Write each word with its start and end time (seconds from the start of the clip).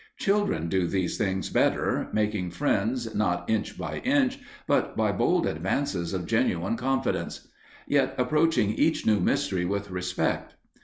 Children 0.17 0.67
do 0.67 0.87
these 0.87 1.15
things 1.15 1.51
better, 1.51 2.07
making 2.11 2.49
friends 2.49 3.13
not 3.13 3.47
inch 3.47 3.77
by 3.77 3.97
inch, 3.99 4.39
but 4.65 4.97
by 4.97 5.11
bold 5.11 5.45
advances 5.45 6.11
of 6.11 6.25
genuine 6.25 6.75
confidence, 6.75 7.49
yet 7.87 8.15
approaching 8.17 8.71
each 8.73 9.05
new 9.05 9.19
mystery 9.19 9.63
with 9.63 9.91
respect. 9.91 10.55